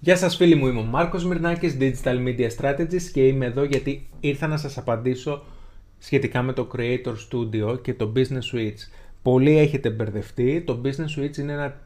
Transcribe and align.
Γεια 0.00 0.16
σας 0.16 0.36
φίλοι 0.36 0.54
μου, 0.54 0.66
είμαι 0.66 0.80
ο 0.80 0.82
Μάρκος 0.82 1.24
Μυρνάκης, 1.24 1.76
Digital 1.80 2.16
Media 2.26 2.48
Strategist 2.58 3.02
και 3.12 3.26
είμαι 3.26 3.46
εδώ 3.46 3.64
γιατί 3.64 4.08
ήρθα 4.20 4.46
να 4.46 4.56
σας 4.56 4.78
απαντήσω 4.78 5.42
σχετικά 5.98 6.42
με 6.42 6.52
το 6.52 6.68
Creator 6.76 7.14
Studio 7.30 7.82
και 7.82 7.94
το 7.94 8.12
Business 8.16 8.54
Switch. 8.54 8.76
Πολλοί 9.22 9.58
έχετε 9.58 9.90
μπερδευτεί, 9.90 10.60
το 10.66 10.80
Business 10.84 11.20
Switch 11.20 11.36
είναι 11.36 11.52
ένα 11.52 11.80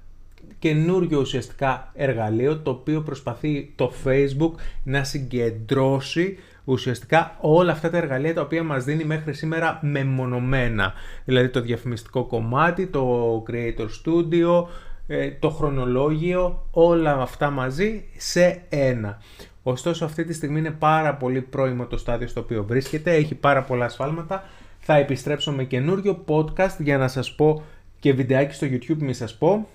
καινούριο 0.58 1.20
ουσιαστικά 1.20 1.92
εργαλείο 1.94 2.58
το 2.58 2.70
οποίο 2.70 3.02
προσπαθεί 3.02 3.72
το 3.76 3.92
Facebook 4.04 4.52
να 4.84 5.04
συγκεντρώσει 5.04 6.36
ουσιαστικά 6.64 7.36
όλα 7.40 7.72
αυτά 7.72 7.90
τα 7.90 7.96
εργαλεία 7.96 8.34
τα 8.34 8.40
οποία 8.40 8.62
μας 8.62 8.84
δίνει 8.84 9.04
μέχρι 9.04 9.32
σήμερα 9.32 9.78
μεμονωμένα. 9.82 10.92
Δηλαδή 11.24 11.48
το 11.48 11.60
διαφημιστικό 11.60 12.24
κομμάτι, 12.24 12.86
το 12.86 13.42
Creator 13.48 13.88
Studio, 14.04 14.64
ε, 14.66 14.89
το 15.38 15.50
χρονολόγιο, 15.50 16.66
όλα 16.70 17.20
αυτά 17.20 17.50
μαζί 17.50 18.04
σε 18.16 18.62
ένα. 18.68 19.18
Ωστόσο 19.62 20.04
αυτή 20.04 20.24
τη 20.24 20.32
στιγμή 20.32 20.58
είναι 20.58 20.70
πάρα 20.70 21.14
πολύ 21.14 21.40
πρώιμο 21.40 21.86
το 21.86 21.96
στάδιο 21.96 22.28
στο 22.28 22.40
οποίο 22.40 22.64
βρίσκεται, 22.64 23.14
έχει 23.14 23.34
πάρα 23.34 23.62
πολλά 23.62 23.84
ασφάλματα. 23.84 24.44
Θα 24.78 24.96
επιστρέψω 24.96 25.52
με 25.52 25.64
καινούριο 25.64 26.24
podcast 26.26 26.76
για 26.78 26.98
να 26.98 27.08
σας 27.08 27.34
πω 27.34 27.62
και 27.98 28.12
βιντεάκι 28.12 28.54
στο 28.54 28.66
YouTube 28.70 28.98
μη 28.98 29.12
σας 29.12 29.34
πω, 29.34 29.68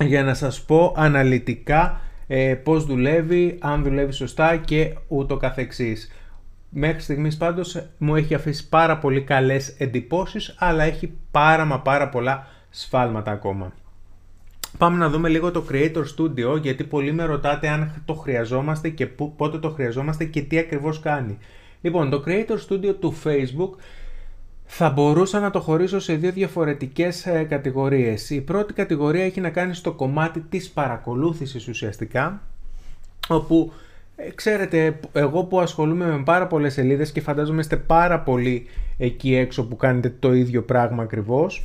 για 0.00 0.24
να 0.24 0.34
σας 0.34 0.62
πω 0.62 0.94
αναλυτικά 0.96 2.00
ε, 2.26 2.54
πώς 2.54 2.84
δουλεύει, 2.84 3.58
αν 3.60 3.82
δουλεύει 3.82 4.12
σωστά 4.12 4.56
και 4.56 4.94
ούτω 5.08 5.36
καθεξής. 5.36 6.10
Μέχρι 6.68 7.00
στιγμής 7.00 7.36
πάντως 7.36 7.82
μου 7.98 8.16
έχει 8.16 8.34
αφήσει 8.34 8.68
πάρα 8.68 8.98
πολύ 8.98 9.22
καλές 9.22 9.68
εντυπώσεις, 9.78 10.54
αλλά 10.58 10.84
έχει 10.84 11.12
πάρα 11.30 11.64
μα 11.64 11.80
πάρα 11.80 12.08
πολλά 12.08 12.46
σφάλματα 12.70 13.30
ακόμα. 13.30 13.72
Πάμε 14.78 14.98
να 14.98 15.08
δούμε 15.08 15.28
λίγο 15.28 15.50
το 15.50 15.64
Creator 15.70 16.04
Studio 16.16 16.60
γιατί 16.60 16.84
πολλοί 16.84 17.12
με 17.12 17.24
ρωτάτε 17.24 17.68
αν 17.68 18.02
το 18.04 18.14
χρειαζόμαστε 18.14 18.88
και 18.88 19.06
πότε 19.36 19.58
το 19.58 19.70
χρειαζόμαστε 19.70 20.24
και 20.24 20.42
τι 20.42 20.58
ακριβώς 20.58 21.00
κάνει. 21.00 21.38
Λοιπόν, 21.80 22.10
το 22.10 22.24
Creator 22.26 22.56
Studio 22.68 22.94
του 23.00 23.14
Facebook 23.24 23.70
θα 24.64 24.90
μπορούσα 24.90 25.40
να 25.40 25.50
το 25.50 25.60
χωρίσω 25.60 26.00
σε 26.00 26.14
δύο 26.14 26.32
διαφορετικές 26.32 27.26
ε, 27.26 27.42
κατηγορίες. 27.42 28.30
Η 28.30 28.40
πρώτη 28.40 28.72
κατηγορία 28.72 29.24
έχει 29.24 29.40
να 29.40 29.50
κάνει 29.50 29.74
στο 29.74 29.92
κομμάτι 29.92 30.40
της 30.40 30.70
παρακολούθησης 30.70 31.68
ουσιαστικά, 31.68 32.42
όπου 33.28 33.72
ε, 34.16 34.30
ξέρετε, 34.34 34.98
εγώ 35.12 35.44
που 35.44 35.60
ασχολούμαι 35.60 36.06
με 36.06 36.22
πάρα 36.22 36.46
πολλές 36.46 36.72
σελίδες 36.72 37.12
και 37.12 37.20
φαντάζομαι 37.20 37.60
είστε 37.60 37.76
πάρα 37.76 38.20
πολλοί 38.20 38.66
εκεί 38.98 39.34
έξω 39.34 39.66
που 39.66 39.76
κάνετε 39.76 40.14
το 40.18 40.32
ίδιο 40.32 40.62
πράγμα 40.62 41.02
ακριβώς, 41.02 41.62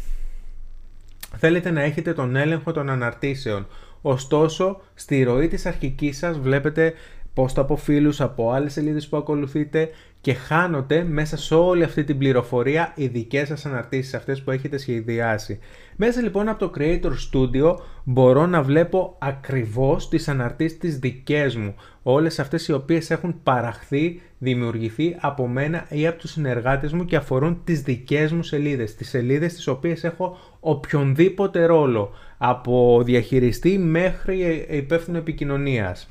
θέλετε 1.35 1.71
να 1.71 1.81
έχετε 1.81 2.13
τον 2.13 2.35
έλεγχο 2.35 2.71
των 2.71 2.89
αναρτήσεων. 2.89 3.67
Ωστόσο, 4.01 4.81
στη 4.93 5.23
ροή 5.23 5.47
της 5.47 5.65
αρχικής 5.65 6.17
σας 6.17 6.39
βλέπετε 6.39 6.93
post 7.37 7.53
από 7.55 7.75
φίλους, 7.75 8.21
από 8.21 8.51
άλλες 8.51 8.73
σελίδες 8.73 9.07
που 9.07 9.17
ακολουθείτε 9.17 9.89
και 10.21 10.33
χάνονται 10.33 11.03
μέσα 11.03 11.37
σε 11.37 11.55
όλη 11.55 11.83
αυτή 11.83 12.03
την 12.03 12.17
πληροφορία 12.17 12.93
οι 12.95 13.07
δικές 13.07 13.47
σας 13.47 13.65
αναρτήσεις, 13.65 14.13
αυτές 14.13 14.41
που 14.41 14.51
έχετε 14.51 14.77
σχεδιάσει. 14.77 15.59
Μέσα 15.95 16.21
λοιπόν 16.21 16.49
από 16.49 16.59
το 16.59 16.71
Creator 16.77 17.11
Studio 17.31 17.75
μπορώ 18.03 18.45
να 18.45 18.61
βλέπω 18.61 19.15
ακριβώς 19.19 20.09
τις 20.09 20.27
αναρτήσεις 20.27 20.77
τις 20.77 20.99
δικές 20.99 21.55
μου, 21.55 21.75
όλες 22.03 22.39
αυτές 22.39 22.67
οι 22.67 22.73
οποίες 22.73 23.09
έχουν 23.09 23.39
παραχθεί, 23.43 24.21
δημιουργηθεί 24.37 25.15
από 25.19 25.47
μένα 25.47 25.85
ή 25.89 26.07
από 26.07 26.19
τους 26.19 26.31
συνεργάτες 26.31 26.93
μου 26.93 27.05
και 27.05 27.15
αφορούν 27.15 27.61
τις 27.63 27.81
δικές 27.81 28.31
μου 28.31 28.43
σελίδες, 28.43 28.95
τις 28.95 29.09
σελίδες 29.09 29.53
τις 29.53 29.67
οποίες 29.67 30.03
έχω 30.03 30.37
οποιονδήποτε 30.59 31.65
ρόλο, 31.65 32.11
από 32.37 33.01
διαχειριστή 33.05 33.77
μέχρι 33.77 34.65
υπεύθυνο 34.69 35.17
επικοινωνίας. 35.17 36.07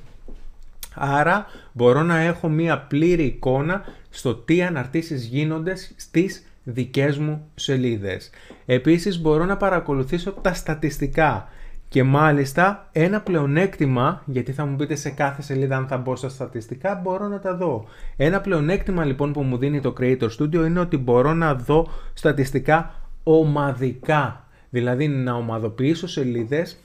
Άρα 0.96 1.46
μπορώ 1.72 2.02
να 2.02 2.18
έχω 2.18 2.48
μία 2.48 2.78
πλήρη 2.78 3.24
εικόνα 3.24 3.84
στο 4.10 4.34
τι 4.34 4.62
αναρτήσεις 4.62 5.24
γίνονται 5.24 5.74
στις 5.96 6.46
δικές 6.64 7.18
μου 7.18 7.50
σελίδες. 7.54 8.30
Επίσης 8.66 9.20
μπορώ 9.20 9.44
να 9.44 9.56
παρακολουθήσω 9.56 10.32
τα 10.32 10.54
στατιστικά 10.54 11.48
και 11.88 12.02
μάλιστα 12.02 12.88
ένα 12.92 13.20
πλεονέκτημα, 13.20 14.22
γιατί 14.24 14.52
θα 14.52 14.66
μου 14.66 14.76
πείτε 14.76 14.94
σε 14.94 15.10
κάθε 15.10 15.42
σελίδα 15.42 15.76
αν 15.76 15.86
θα 15.86 15.96
μπω 15.96 16.16
στα 16.16 16.28
στατιστικά, 16.28 16.94
μπορώ 16.94 17.28
να 17.28 17.38
τα 17.38 17.56
δω. 17.56 17.84
Ένα 18.16 18.40
πλεονέκτημα 18.40 19.04
λοιπόν 19.04 19.32
που 19.32 19.42
μου 19.42 19.56
δίνει 19.56 19.80
το 19.80 19.94
Creator 20.00 20.28
Studio 20.38 20.66
είναι 20.66 20.80
ότι 20.80 20.96
μπορώ 20.96 21.34
να 21.34 21.54
δω 21.54 21.88
στατιστικά 22.14 22.94
ομαδικά. 23.22 24.44
Δηλαδή 24.70 25.08
να 25.08 25.34
ομαδοποιήσω 25.34 26.06
σελίδες, 26.06 26.78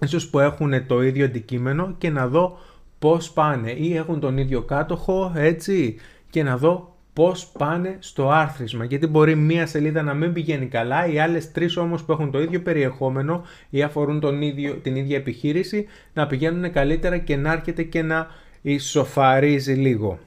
ίσως 0.00 0.28
που 0.28 0.38
έχουν 0.38 0.86
το 0.86 1.02
ίδιο 1.02 1.24
αντικείμενο 1.24 1.94
και 1.98 2.10
να 2.10 2.26
δω 2.26 2.58
πώς 3.00 3.30
πάνε 3.30 3.70
ή 3.70 3.96
έχουν 3.96 4.20
τον 4.20 4.38
ίδιο 4.38 4.62
κάτοχο 4.62 5.32
έτσι 5.36 5.96
και 6.30 6.42
να 6.42 6.56
δω 6.56 6.94
πώς 7.12 7.46
πάνε 7.46 7.96
στο 7.98 8.30
άρθρισμα 8.30 8.84
γιατί 8.84 9.06
μπορεί 9.06 9.34
μία 9.34 9.66
σελίδα 9.66 10.02
να 10.02 10.14
μην 10.14 10.32
πηγαίνει 10.32 10.66
καλά 10.66 11.06
οι 11.06 11.18
άλλες 11.18 11.52
τρεις 11.52 11.76
όμως 11.76 12.02
που 12.02 12.12
έχουν 12.12 12.30
το 12.30 12.42
ίδιο 12.42 12.60
περιεχόμενο 12.60 13.42
ή 13.70 13.82
αφορούν 13.82 14.20
τον 14.20 14.42
ίδιο, 14.42 14.74
την 14.74 14.96
ίδια 14.96 15.16
επιχείρηση 15.16 15.86
να 16.12 16.26
πηγαίνουν 16.26 16.72
καλύτερα 16.72 17.18
και 17.18 17.36
να 17.36 17.52
έρχεται 17.52 17.82
και 17.82 18.02
να 18.02 18.26
ισοφαρίζει 18.62 19.72
λίγο. 19.72 20.18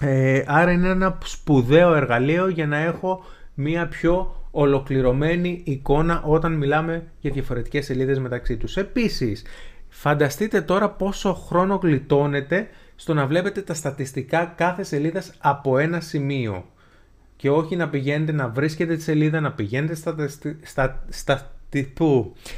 Ε, 0.00 0.42
άρα 0.46 0.70
είναι 0.70 0.88
ένα 0.88 1.18
σπουδαίο 1.24 1.94
εργαλείο 1.94 2.48
για 2.48 2.66
να 2.66 2.76
έχω 2.76 3.24
μία 3.54 3.88
πιο 3.88 4.34
ολοκληρωμένη 4.50 5.60
εικόνα 5.64 6.22
όταν 6.24 6.52
μιλάμε 6.52 7.04
για 7.20 7.30
διαφορετικές 7.30 7.84
σελίδες 7.84 8.18
μεταξύ 8.18 8.56
τους. 8.56 8.76
Επίσης, 8.76 9.44
Φανταστείτε 9.98 10.60
τώρα 10.60 10.90
πόσο 10.90 11.34
χρόνο 11.34 11.80
γλιτώνετε 11.82 12.68
στο 12.96 13.14
να 13.14 13.26
βλέπετε 13.26 13.62
τα 13.62 13.74
στατιστικά 13.74 14.44
κάθε 14.44 14.82
σελίδας 14.82 15.32
από 15.38 15.78
ένα 15.78 16.00
σημείο. 16.00 16.64
Και 17.36 17.50
όχι 17.50 17.76
να 17.76 17.88
πηγαίνετε 17.88 18.32
να 18.32 18.48
βρίσκετε 18.48 18.96
τη 18.96 19.02
σελίδα, 19.02 19.40
να 19.40 19.52
πηγαίνετε 19.52 19.94
στα, 19.94 20.14
στα, 20.62 21.04
στα, 21.08 21.50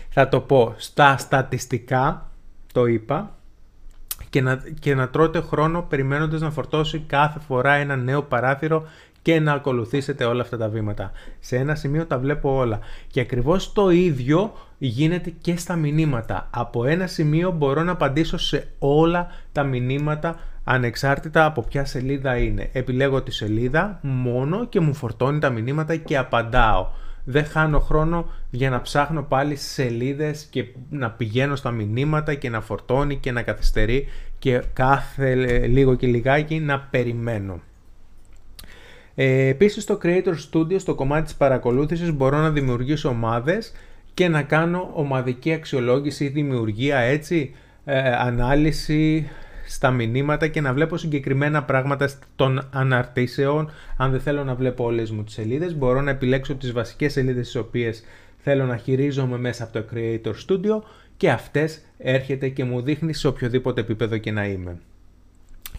θα 0.08 0.28
το 0.28 0.40
πω, 0.40 0.74
στα 0.76 1.16
στατιστικά, 1.16 2.30
το 2.72 2.86
είπα, 2.86 3.36
και 4.30 4.40
να, 4.40 4.62
και 4.80 4.94
να 4.94 5.08
τρώτε 5.08 5.40
χρόνο 5.40 5.82
περιμένοντας 5.82 6.40
να 6.40 6.50
φορτώσει 6.50 7.04
κάθε 7.06 7.38
φορά 7.38 7.72
ένα 7.72 7.96
νέο 7.96 8.22
παράθυρο 8.22 8.88
και 9.28 9.40
να 9.40 9.52
ακολουθήσετε 9.52 10.24
όλα 10.24 10.42
αυτά 10.42 10.56
τα 10.56 10.68
βήματα. 10.68 11.12
Σε 11.40 11.56
ένα 11.56 11.74
σημείο 11.74 12.06
τα 12.06 12.18
βλέπω 12.18 12.56
όλα. 12.56 12.78
Και 13.06 13.20
ακριβώς 13.20 13.72
το 13.72 13.90
ίδιο 13.90 14.52
γίνεται 14.78 15.30
και 15.40 15.56
στα 15.56 15.76
μηνύματα. 15.76 16.48
Από 16.50 16.84
ένα 16.84 17.06
σημείο 17.06 17.50
μπορώ 17.50 17.82
να 17.82 17.92
απαντήσω 17.92 18.38
σε 18.38 18.68
όλα 18.78 19.26
τα 19.52 19.62
μηνύματα 19.62 20.36
ανεξάρτητα 20.64 21.44
από 21.44 21.62
ποια 21.62 21.84
σελίδα 21.84 22.36
είναι. 22.36 22.68
Επιλέγω 22.72 23.22
τη 23.22 23.30
σελίδα 23.30 23.98
μόνο 24.02 24.66
και 24.66 24.80
μου 24.80 24.94
φορτώνει 24.94 25.38
τα 25.38 25.50
μηνύματα 25.50 25.96
και 25.96 26.16
απαντάω. 26.16 26.86
Δεν 27.24 27.44
χάνω 27.44 27.78
χρόνο 27.78 28.26
για 28.50 28.70
να 28.70 28.80
ψάχνω 28.80 29.22
πάλι 29.22 29.56
σελίδες 29.56 30.44
και 30.50 30.64
να 30.90 31.10
πηγαίνω 31.10 31.56
στα 31.56 31.70
μηνύματα 31.70 32.34
και 32.34 32.50
να 32.50 32.60
φορτώνει 32.60 33.16
και 33.16 33.32
να 33.32 33.42
καθυστερεί 33.42 34.06
και 34.38 34.62
κάθε 34.72 35.34
λίγο 35.66 35.94
και 35.94 36.06
λιγάκι 36.06 36.60
να 36.60 36.80
περιμένω. 36.80 37.60
Ε, 39.20 39.46
επίσης 39.46 39.82
στο 39.82 39.98
Creator 40.02 40.34
Studio 40.52 40.80
στο 40.80 40.94
κομμάτι 40.94 41.24
της 41.24 41.34
παρακολούθησης 41.34 42.12
μπορώ 42.12 42.38
να 42.38 42.50
δημιουργήσω 42.50 43.08
ομάδες 43.08 43.72
και 44.14 44.28
να 44.28 44.42
κάνω 44.42 44.90
ομαδική 44.94 45.52
αξιολόγηση 45.52 46.24
ή 46.24 46.28
δημιουργία 46.28 46.98
έτσι, 46.98 47.54
ε, 47.84 48.12
ανάλυση 48.12 49.28
στα 49.66 49.90
μηνύματα 49.90 50.48
και 50.48 50.60
να 50.60 50.72
βλέπω 50.72 50.96
συγκεκριμένα 50.96 51.62
πράγματα 51.64 52.10
των 52.36 52.68
αναρτήσεων. 52.72 53.70
Αν 53.96 54.10
δεν 54.10 54.20
θέλω 54.20 54.44
να 54.44 54.54
βλέπω 54.54 54.84
όλες 54.84 55.10
μου 55.10 55.24
τις 55.24 55.34
σελίδες, 55.34 55.76
μπορώ 55.76 56.00
να 56.00 56.10
επιλέξω 56.10 56.54
τις 56.54 56.72
βασικές 56.72 57.12
σελίδες 57.12 57.44
τις 57.44 57.56
οποίες 57.56 58.02
θέλω 58.38 58.64
να 58.64 58.76
χειρίζομαι 58.76 59.38
μέσα 59.38 59.64
από 59.64 59.72
το 59.72 59.84
Creator 59.94 60.32
Studio 60.46 60.82
και 61.16 61.30
αυτές 61.30 61.80
έρχεται 61.98 62.48
και 62.48 62.64
μου 62.64 62.82
δείχνει 62.82 63.12
σε 63.12 63.28
οποιοδήποτε 63.28 63.80
επίπεδο 63.80 64.18
και 64.18 64.32
να 64.32 64.46
είμαι. 64.46 64.78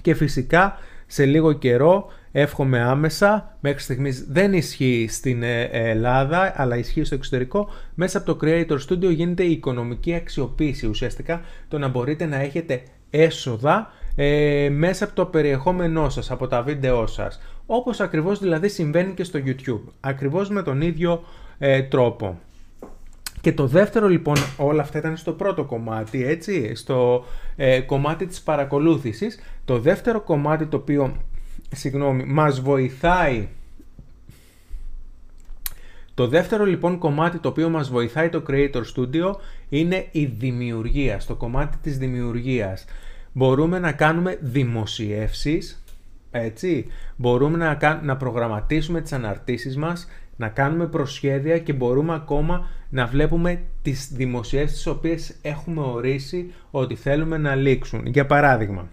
Και 0.01 0.13
φυσικά 0.13 0.77
σε 1.07 1.25
λίγο 1.25 1.53
καιρό 1.53 2.11
εύχομαι 2.31 2.79
άμεσα, 2.79 3.57
μέχρι 3.59 3.81
στιγμής 3.81 4.25
δεν 4.29 4.53
ισχύει 4.53 5.07
στην 5.09 5.43
ε, 5.43 5.61
Ελλάδα 5.61 6.53
αλλά 6.55 6.77
ισχύει 6.77 7.03
στο 7.03 7.15
εξωτερικό, 7.15 7.69
μέσα 7.95 8.17
από 8.17 8.35
το 8.35 8.37
Creator 8.41 8.77
Studio 8.89 9.13
γίνεται 9.13 9.43
η 9.43 9.51
οικονομική 9.51 10.13
αξιοποίηση 10.13 10.87
ουσιαστικά 10.87 11.41
το 11.67 11.77
να 11.77 11.87
μπορείτε 11.87 12.25
να 12.25 12.35
έχετε 12.35 12.83
έσοδα 13.09 13.91
ε, 14.15 14.69
μέσα 14.71 15.05
από 15.05 15.15
το 15.15 15.25
περιεχόμενό 15.25 16.09
σας, 16.09 16.31
από 16.31 16.47
τα 16.47 16.61
βίντεό 16.61 17.07
σας. 17.07 17.41
Όπως 17.65 17.99
ακριβώς 17.99 18.39
δηλαδή 18.39 18.69
συμβαίνει 18.69 19.13
και 19.13 19.23
στο 19.23 19.39
YouTube, 19.45 19.81
ακριβώς 19.99 20.49
με 20.49 20.63
τον 20.63 20.81
ίδιο 20.81 21.23
ε, 21.57 21.81
τρόπο. 21.81 22.39
Και 23.41 23.53
το 23.53 23.67
δεύτερο 23.67 24.07
λοιπόν, 24.07 24.35
όλα 24.57 24.81
αυτά 24.81 24.97
ήταν 24.97 25.17
στο 25.17 25.31
πρώτο 25.31 25.63
κομμάτι, 25.63 26.25
έτσι, 26.25 26.75
στο 26.75 27.25
ε, 27.55 27.79
κομμάτι 27.79 28.25
της 28.25 28.41
παρακολούθησης. 28.41 29.39
Το 29.65 29.79
δεύτερο 29.79 30.21
κομμάτι 30.21 30.65
το 30.65 30.77
οποίο, 30.77 31.15
συγγνώμη, 31.71 32.23
μας 32.23 32.61
βοηθάει 32.61 33.47
Το 36.13 36.27
δεύτερο 36.27 36.65
λοιπόν 36.65 36.97
κομμάτι 36.97 37.37
το 37.37 37.49
οποίο 37.49 37.69
μας 37.69 37.89
βοηθάει 37.89 38.29
το 38.29 38.43
Creator 38.47 38.81
Studio 38.95 39.35
είναι 39.69 40.07
η 40.11 40.25
δημιουργία, 40.25 41.19
στο 41.19 41.35
κομμάτι 41.35 41.77
της 41.81 41.97
δημιουργίας. 41.97 42.85
Μπορούμε 43.33 43.79
να 43.79 43.91
κάνουμε 43.91 44.37
δημοσιεύσεις, 44.41 45.83
έτσι, 46.31 46.87
μπορούμε 47.15 47.57
να, 47.57 48.01
να 48.03 48.17
προγραμματίσουμε 48.17 49.01
τις 49.01 49.13
αναρτήσεις 49.13 49.77
μας, 49.77 50.07
να 50.35 50.49
κάνουμε 50.49 50.87
προσχέδια 50.87 51.59
και 51.59 51.73
μπορούμε 51.73 52.13
ακόμα 52.13 52.67
να 52.89 53.05
βλέπουμε 53.05 53.61
τις 53.81 54.09
δημοσιεύσεις 54.13 54.75
τις 54.75 54.87
οποίες 54.87 55.35
έχουμε 55.41 55.81
ορίσει 55.81 56.53
ότι 56.71 56.95
θέλουμε 56.95 57.37
να 57.37 57.55
λήξουν. 57.55 58.05
Για 58.05 58.25
παράδειγμα, 58.25 58.87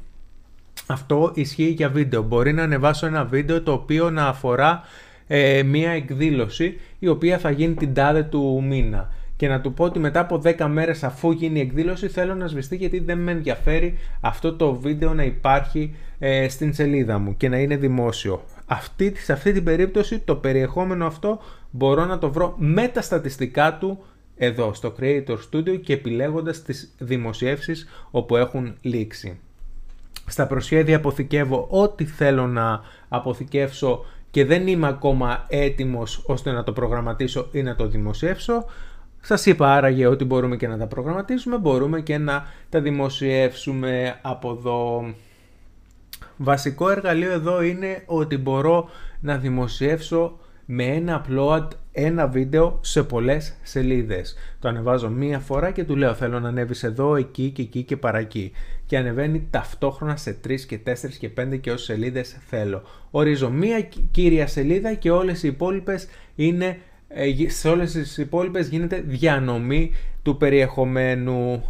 αυτό 0.87 1.33
ισχύει 1.35 1.69
για 1.69 1.89
βίντεο. 1.89 2.23
Μπορεί 2.23 2.53
να 2.53 2.63
ανεβάσω 2.63 3.07
ένα 3.07 3.25
βίντεο 3.25 3.63
το 3.63 3.73
οποίο 3.73 4.11
να 4.11 4.27
αφορά 4.27 4.83
ε, 5.27 5.63
μία 5.63 5.91
εκδήλωση 5.91 6.81
η 6.99 7.09
οποία 7.09 7.39
θα 7.39 7.51
γίνει 7.51 7.75
την 7.75 7.95
τάδε 7.95 8.23
του 8.23 8.65
μήνα 8.67 9.11
και 9.37 9.49
να 9.49 9.61
του 9.61 9.73
πω 9.73 9.85
ότι 9.85 9.99
μετά 9.99 10.21
από 10.21 10.43
10 10.45 10.67
μέρες 10.71 11.05
αφού 11.05 11.31
γίνει 11.31 11.59
η 11.59 11.63
εκδήλωση 11.63 12.09
θέλω 12.09 12.35
να 12.35 12.47
σβηστεί 12.47 12.77
γιατί 12.77 12.99
δεν 12.99 13.19
με 13.19 13.33
ενδιαφέρει 13.33 13.99
αυτό 14.21 14.55
το 14.55 14.75
βίντεο 14.75 15.15
να 15.15 15.23
υπάρχει 15.23 15.95
ε, 16.19 16.49
στην 16.49 16.75
σελίδα 16.75 17.19
μου 17.19 17.37
και 17.37 17.49
να 17.49 17.59
είναι 17.59 17.77
δημόσιο. 17.77 18.45
Αυτή, 18.67 19.13
σε 19.17 19.33
αυτή 19.33 19.53
την 19.53 19.65
περίπτωση 19.65 20.19
το 20.19 20.37
περιεχόμενο 20.37 21.07
αυτό 21.07 21.41
μπορώ 21.71 22.05
να 22.05 22.19
το 22.19 22.31
βρω 22.31 22.55
με 22.59 22.89
τα 22.89 23.03
στατιστικά 23.03 23.79
του 23.79 24.05
εδώ 24.37 24.75
στο 24.75 24.95
Creator 25.01 25.37
Studio 25.51 25.81
και 25.81 25.93
επιλέγοντας 25.93 26.63
τις 26.63 26.95
δημοσιεύσεις 26.99 27.89
όπου 28.11 28.37
έχουν 28.37 28.77
λήξει. 28.81 29.39
Στα 30.27 30.47
προσχέδια 30.47 30.97
αποθηκεύω 30.97 31.67
ό,τι 31.71 32.05
θέλω 32.05 32.47
να 32.47 32.81
αποθηκεύσω 33.09 34.05
και 34.31 34.45
δεν 34.45 34.67
είμαι 34.67 34.89
ακόμα 34.89 35.45
έτοιμος 35.49 36.23
ώστε 36.27 36.51
να 36.51 36.63
το 36.63 36.73
προγραμματίσω 36.73 37.49
ή 37.53 37.63
να 37.63 37.75
το 37.75 37.87
δημοσιεύσω. 37.87 38.65
Σας 39.21 39.47
είπα 39.47 39.75
άραγε 39.75 40.07
ότι 40.07 40.25
μπορούμε 40.25 40.57
και 40.57 40.69
να 40.69 40.79
τα 40.79 40.87
προγραμματίσουμε, 40.87 41.59
μπορούμε 41.59 42.01
και 42.01 42.19
να 42.19 42.47
τα 42.69 42.81
δημοσιεύσουμε 42.81 44.19
από 44.23 44.51
εδώ. 44.51 45.15
Βασικό 46.37 46.91
εργαλείο 46.91 47.33
εδώ 47.33 47.63
είναι 47.63 48.03
ότι 48.07 48.37
μπορώ 48.37 48.89
να 49.21 49.37
δημοσιεύσω 49.37 50.39
με 50.67 50.85
ένα 50.85 51.25
upload 51.25 51.69
ένα 51.93 52.27
βίντεο 52.27 52.79
σε 52.83 53.03
πολλές 53.03 53.57
σελίδες. 53.63 54.35
Το 54.59 54.69
ανεβάζω 54.69 55.09
μία 55.11 55.39
φορά 55.39 55.71
και 55.71 55.85
του 55.85 55.97
λέω 55.97 56.15
θέλω 56.15 56.41
να 56.41 56.49
ανέβεις 56.49 56.83
εδώ, 56.83 57.17
εκεί 57.17 57.51
και 57.51 57.63
εκεί 57.63 57.83
και 57.83 57.97
παρακεί. 57.97 58.53
Και 58.87 58.97
ανεβαίνει 58.97 59.47
ταυτόχρονα 59.51 60.17
σε 60.17 60.39
3 60.47 60.67
και 60.67 60.79
4 60.87 60.93
και 61.19 61.31
5 61.41 61.57
και 61.61 61.71
όσες 61.71 61.87
σελίδες 61.87 62.37
θέλω. 62.47 62.83
Ορίζω 63.11 63.51
μία 63.51 63.81
κύρια 64.11 64.47
σελίδα 64.47 64.95
και 64.95 65.11
όλες 65.11 65.43
οι 65.43 65.49
υπόλοιπες 65.49 66.07
είναι, 66.35 66.79
ε, 67.09 67.49
σε 67.49 67.69
όλες 67.69 67.93
τις 67.93 68.19
υπόλοιπες 68.19 68.69
γίνεται 68.69 69.05
διανομή 69.07 69.93
του 70.23 70.37
περιεχομένου. 70.37 71.63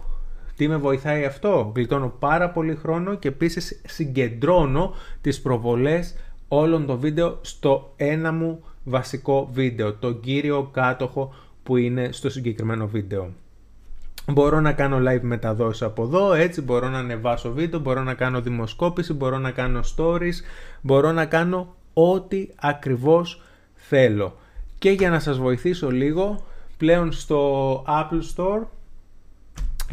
Τι 0.56 0.68
με 0.68 0.76
βοηθάει 0.76 1.24
αυτό, 1.24 1.72
γλιτώνω 1.74 2.08
πάρα 2.18 2.50
πολύ 2.50 2.74
χρόνο 2.74 3.14
και 3.14 3.28
επίσης 3.28 3.80
συγκεντρώνω 3.86 4.94
τις 5.20 5.40
προβολές 5.40 6.14
όλων 6.48 6.86
των 6.86 6.98
βίντεο 6.98 7.38
στο 7.42 7.92
ένα 7.96 8.32
μου 8.32 8.64
βασικό 8.88 9.48
βίντεο, 9.52 9.94
τον 9.94 10.20
κύριο 10.20 10.70
κάτοχο 10.72 11.34
που 11.62 11.76
είναι 11.76 12.08
στο 12.12 12.30
συγκεκριμένο 12.30 12.86
βίντεο. 12.86 13.32
Μπορώ 14.32 14.60
να 14.60 14.72
κάνω 14.72 14.98
live 15.08 15.20
μεταδόσεις 15.22 15.82
από 15.82 16.02
εδώ, 16.02 16.32
έτσι 16.32 16.62
μπορώ 16.62 16.88
να 16.88 16.98
ανεβάσω 16.98 17.52
βίντεο, 17.52 17.80
μπορώ 17.80 18.02
να 18.02 18.14
κάνω 18.14 18.40
δημοσκόπηση, 18.40 19.12
μπορώ 19.12 19.38
να 19.38 19.50
κάνω 19.50 19.80
stories, 19.96 20.34
μπορώ 20.80 21.12
να 21.12 21.24
κάνω 21.24 21.74
ό,τι 21.92 22.48
ακριβώς 22.56 23.42
θέλω. 23.74 24.36
Και 24.78 24.90
για 24.90 25.10
να 25.10 25.18
σας 25.18 25.38
βοηθήσω 25.38 25.90
λίγο, 25.90 26.44
πλέον 26.76 27.12
στο 27.12 27.84
Apple 27.88 28.20
Store 28.36 28.66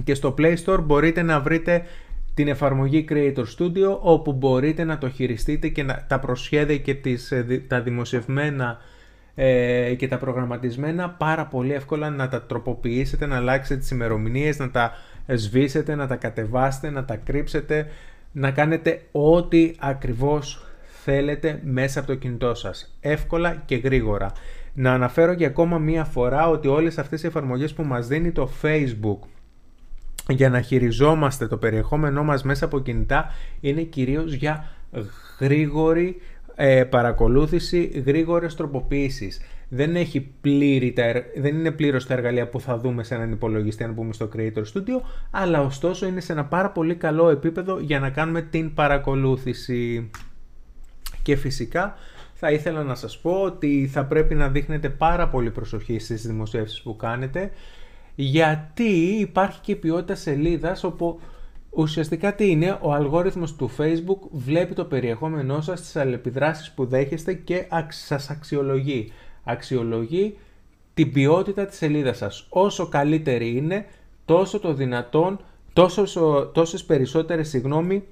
και 0.04 0.14
στο 0.14 0.34
Play 0.38 0.56
Store 0.66 0.80
μπορείτε 0.84 1.22
να 1.22 1.40
βρείτε 1.40 1.86
την 2.34 2.48
εφαρμογή 2.48 3.06
Creator 3.10 3.46
Studio 3.58 3.98
όπου 4.02 4.34
μπορείτε 4.34 4.84
να 4.84 4.98
το 4.98 5.10
χειριστείτε 5.10 5.68
και 5.68 5.84
να, 5.84 6.06
τα 6.08 6.20
προσχέδια 6.20 6.78
και 6.78 6.94
τις, 6.94 7.32
ε, 7.32 7.64
τα 7.68 7.82
δημοσιευμένα 7.82 8.78
ε, 9.36 9.94
και 9.98 10.08
τα 10.08 10.18
προγραμματισμένα 10.18 11.10
πάρα 11.10 11.46
πολύ 11.46 11.74
εύκολα 11.74 12.10
να 12.10 12.30
τα 12.30 12.42
τροποποιήσετε, 12.42 13.26
να 13.26 13.36
αλλάξετε 13.36 13.80
τις 13.80 13.92
ημερομηνίες, 13.92 14.60
να 14.60 14.72
τα 14.72 14.92
σβήσετε, 15.28 15.96
να 15.96 16.08
τα 16.08 16.16
κατεβάσετε, 16.16 16.90
να 16.90 17.06
τα 17.06 17.16
κρύψετε, 17.16 17.88
να 18.32 18.52
κάνετε 18.52 19.02
ό,τι 19.12 19.74
ακριβώς 19.80 20.66
θέλετε 21.04 21.60
μέσα 21.64 22.00
από 22.00 22.08
το 22.08 22.16
κινητό 22.16 22.54
σας. 22.54 22.98
Εύκολα 23.00 23.62
και 23.66 23.76
γρήγορα. 23.76 24.32
Να 24.74 24.94
αναφέρω 24.94 25.34
και 25.34 25.46
ακόμα 25.46 25.78
μία 25.78 26.04
φορά 26.04 26.50
ότι 26.50 26.68
όλες 26.68 26.98
αυτές 26.98 27.24
οι 27.24 27.28
εφαρμογές 27.28 27.74
που 27.74 27.84
μας 27.84 28.08
δίνει 28.08 28.32
το 28.32 28.50
Facebook 28.62 29.28
για 30.28 30.50
να 30.50 30.62
χειριζόμαστε 30.62 31.48
το 31.48 31.58
περιεχόμενό 31.58 32.24
μας 32.24 32.44
μέσα 32.44 32.66
από 32.66 32.80
κινητά 32.80 33.32
είναι 33.60 33.82
κυρίως 33.82 34.34
για 34.34 34.68
γρήγορη 35.40 36.22
ε, 36.56 36.84
παρακολούθηση, 36.84 38.04
γρήγορες 38.06 38.56
τροποποιήσεις. 38.56 39.42
Δεν, 39.70 39.96
έχει 39.96 40.22
πλήρη 40.42 40.94
τα, 40.94 41.04
δεν 41.36 41.56
είναι 41.56 41.72
πλήρως 41.72 42.06
τα 42.06 42.14
εργαλεία 42.14 42.48
που 42.48 42.60
θα 42.60 42.78
δούμε 42.78 43.04
σε 43.04 43.16
έναν 43.16 43.32
υπολογιστή 43.32 43.84
αν 43.84 43.94
μπούμε 43.94 44.14
στο 44.14 44.30
Creator 44.36 44.64
Studio, 44.74 45.02
αλλά 45.32 45.62
ωστόσο 45.62 46.06
είναι 46.06 46.20
σε 46.20 46.32
ένα 46.32 46.46
πάρα 46.46 46.70
πολύ 46.70 46.96
καλό 46.96 47.30
επίπεδο 47.30 47.80
για 47.80 48.00
να 48.00 48.10
κάνουμε 48.10 48.42
την 48.42 48.74
παρακολούθηση. 48.74 50.10
Και 51.22 51.36
φυσικά 51.36 51.96
θα 52.34 52.52
ήθελα 52.52 52.84
να 52.84 52.96
σας 52.96 53.20
πω 53.20 53.32
ότι 53.32 53.90
θα 53.92 54.06
πρέπει 54.06 54.36
να 54.36 54.50
δείχνετε 54.50 54.90
πάρα 54.90 55.28
πολύ 55.28 55.52
προσοχή 55.52 56.00
στις 56.00 56.28
δημοσίευσεις 56.28 56.82
που 56.82 56.96
κάνετε, 56.96 57.52
γιατί 58.16 58.94
υπάρχει 59.20 59.60
και 59.62 59.76
ποιότητα 59.76 60.16
σελίδας 60.16 60.84
όπου 60.84 61.20
ουσιαστικά 61.70 62.36
τι 62.36 62.50
είναι, 62.50 62.78
ο 62.82 62.94
αλγόριθμος 62.94 63.56
του 63.56 63.72
Facebook 63.78 64.20
βλέπει 64.32 64.74
το 64.74 64.86
περιεχόμενό 64.86 65.62
σας, 65.62 65.82
τις 65.82 65.96
αλληλεπιδράσεις 65.96 66.72
που 66.72 66.86
δέχεστε 66.86 67.34
και 67.34 67.68
σας 67.90 68.30
αξιολογεί. 68.30 69.12
Αξιολογεί 69.44 70.38
την 70.94 71.12
ποιότητα 71.12 71.66
της 71.66 71.78
σελίδας 71.78 72.18
σας. 72.18 72.46
Όσο 72.50 72.88
καλύτερη 72.88 73.56
είναι, 73.58 73.86
τόσο 74.26 74.60
το 74.60 74.74
δυνατόν, 74.74 75.40
τόσος, 75.74 76.18
τόσες 76.54 76.84
περισσότερες 76.84 77.50
συγγνώμη, 77.50 78.04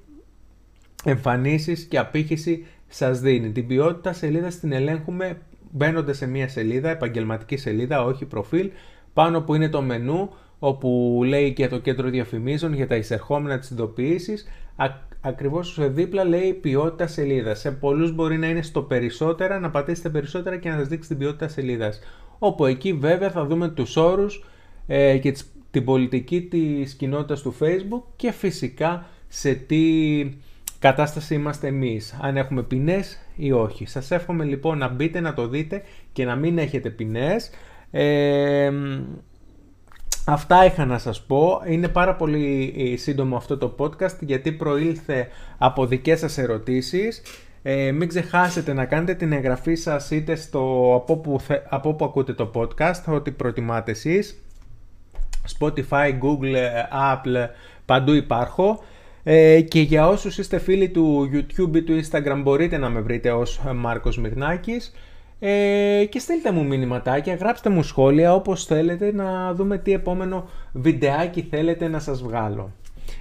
εμφανίσεις 1.04 1.84
και 1.84 1.98
απήχηση 1.98 2.66
σας 2.88 3.20
δίνει. 3.20 3.50
Την 3.50 3.66
ποιότητα 3.66 4.12
σελίδας 4.12 4.58
την 4.58 4.72
ελέγχουμε 4.72 5.38
μπαίνοντας 5.70 6.16
σε 6.16 6.26
μια 6.26 6.48
σελίδα, 6.48 6.90
επαγγελματική 6.90 7.56
σελίδα, 7.56 8.04
όχι 8.04 8.24
προφίλ, 8.24 8.70
πάνω 9.12 9.40
που 9.40 9.54
είναι 9.54 9.68
το 9.68 9.82
μενού 9.82 10.30
όπου 10.58 11.20
λέει 11.26 11.52
και 11.52 11.68
το 11.68 11.78
κέντρο 11.78 12.08
διαφημίσεων 12.08 12.72
για 12.72 12.86
τα 12.86 12.96
εισερχόμενα 12.96 13.58
της 13.58 13.70
ειδοποίησης, 13.70 14.46
ακριβώς 15.20 15.78
δίπλα 15.80 16.24
λέει 16.24 16.52
ποιότητα 16.52 17.06
σελίδας. 17.06 17.60
Σε 17.60 17.70
πολλούς 17.70 18.14
μπορεί 18.14 18.38
να 18.38 18.46
είναι 18.46 18.62
στο 18.62 18.82
περισσότερα, 18.82 19.58
να 19.58 19.70
πατήσετε 19.70 20.08
περισσότερα 20.08 20.56
και 20.56 20.70
να 20.70 20.78
σας 20.78 20.88
δείξει 20.88 21.08
την 21.08 21.18
ποιότητα 21.18 21.48
σελίδας. 21.48 22.00
Όπου 22.38 22.66
εκεί 22.66 22.92
βέβαια 22.92 23.30
θα 23.30 23.44
δούμε 23.44 23.68
τους 23.68 23.96
όρους 23.96 24.44
ε, 24.86 25.18
και 25.18 25.36
την 25.70 25.84
πολιτική 25.84 26.42
της 26.42 26.94
κοινότητας 26.94 27.42
του 27.42 27.54
Facebook 27.60 28.02
και 28.16 28.32
φυσικά 28.32 29.06
σε 29.28 29.54
τι 29.54 29.82
κατάσταση 30.78 31.34
είμαστε 31.34 31.66
εμείς, 31.66 32.18
αν 32.20 32.36
έχουμε 32.36 32.62
ποινές 32.62 33.18
ή 33.36 33.52
όχι. 33.52 33.86
Σας 33.86 34.10
εύχομαι 34.10 34.44
λοιπόν 34.44 34.78
να 34.78 34.88
μπείτε 34.88 35.20
να 35.20 35.34
το 35.34 35.48
δείτε 35.48 35.82
και 36.12 36.24
να 36.24 36.36
μην 36.36 36.58
έχετε 36.58 36.90
ποινές. 36.90 37.50
Ε, 37.92 38.72
Αυτά 40.24 40.64
είχα 40.64 40.84
να 40.84 40.98
σας 40.98 41.22
πω. 41.22 41.62
Είναι 41.66 41.88
πάρα 41.88 42.14
πολύ 42.14 42.74
ε, 42.78 42.96
σύντομο 42.96 43.36
αυτό 43.36 43.58
το 43.58 43.74
podcast 43.78 44.18
γιατί 44.20 44.52
προήλθε 44.52 45.28
από 45.58 45.86
δικές 45.86 46.18
σας 46.18 46.38
ερωτήσεις. 46.38 47.22
Ε, 47.62 47.92
μην 47.92 48.08
ξεχάσετε 48.08 48.72
να 48.72 48.84
κάνετε 48.84 49.14
την 49.14 49.32
εγγραφή 49.32 49.74
σας 49.74 50.10
είτε 50.10 50.34
στο, 50.34 50.94
από, 50.96 51.16
που, 51.16 51.40
από 51.68 51.94
που 51.94 52.04
ακούτε 52.04 52.32
το 52.32 52.50
podcast, 52.54 53.14
ό,τι 53.14 53.30
προτιμάτε 53.30 53.90
εσείς. 53.90 54.42
Spotify, 55.58 56.10
Google, 56.22 56.56
Apple, 57.12 57.48
παντού 57.86 58.12
υπάρχω. 58.12 58.82
Ε, 59.22 59.60
και 59.60 59.80
για 59.80 60.08
όσους 60.08 60.38
είστε 60.38 60.58
φίλοι 60.58 60.88
του 60.88 61.30
YouTube 61.32 61.76
ή 61.76 61.82
του 61.82 62.00
Instagram 62.02 62.40
μπορείτε 62.42 62.78
να 62.78 62.88
με 62.88 63.00
βρείτε 63.00 63.32
ως 63.32 63.60
Μάρκος 63.74 64.18
Μυρνάκης. 64.18 64.92
Ε, 65.44 66.04
και 66.04 66.18
στείλτε 66.18 66.52
μου 66.52 66.64
μηνυματάκια, 66.64 67.34
γράψτε 67.34 67.70
μου 67.70 67.82
σχόλια 67.82 68.34
όπως 68.34 68.64
θέλετε 68.64 69.12
να 69.12 69.54
δούμε 69.54 69.78
τι 69.78 69.92
επόμενο 69.92 70.48
βιντεάκι 70.72 71.46
θέλετε 71.50 71.88
να 71.88 71.98
σας 71.98 72.22
βγάλω. 72.22 72.72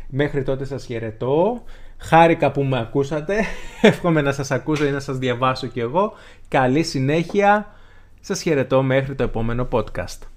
Μέχρι 0.07 0.43
τότε 0.43 0.65
σας 0.65 0.85
χαιρετώ. 0.85 1.63
Χάρηκα 1.97 2.51
που 2.51 2.63
με 2.63 2.79
ακούσατε. 2.79 3.35
Εύχομαι 3.81 4.21
να 4.21 4.31
σας 4.31 4.51
ακούσω 4.51 4.85
ή 4.85 4.91
να 4.91 4.99
σας 4.99 5.17
διαβάσω 5.17 5.67
κι 5.67 5.79
εγώ. 5.79 6.13
Καλή 6.47 6.83
συνέχεια. 6.83 7.73
Σας 8.19 8.41
χαιρετώ 8.41 8.81
μέχρι 8.81 9.15
το 9.15 9.23
επόμενο 9.23 9.67
podcast. 9.71 10.30